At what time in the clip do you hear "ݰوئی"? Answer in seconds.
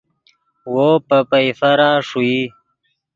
2.07-2.39